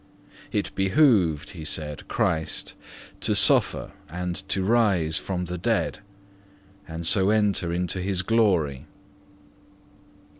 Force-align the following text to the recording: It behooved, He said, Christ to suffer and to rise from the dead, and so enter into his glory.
It 0.51 0.73
behooved, 0.73 1.51
He 1.51 1.63
said, 1.63 2.07
Christ 2.07 2.73
to 3.19 3.35
suffer 3.35 3.91
and 4.09 4.35
to 4.49 4.63
rise 4.63 5.17
from 5.19 5.45
the 5.45 5.59
dead, 5.59 5.99
and 6.87 7.05
so 7.05 7.29
enter 7.29 7.71
into 7.71 8.01
his 8.01 8.23
glory. 8.23 8.87